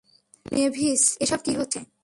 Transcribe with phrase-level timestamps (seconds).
[0.53, 1.79] Mavis, এসব কী হচ্ছে?